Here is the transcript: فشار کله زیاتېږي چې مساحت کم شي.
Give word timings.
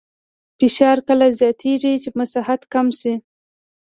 فشار 0.59 0.97
کله 1.07 1.25
زیاتېږي 1.39 1.93
چې 2.03 2.09
مساحت 2.19 2.61
کم 2.73 2.87
شي. 2.99 3.13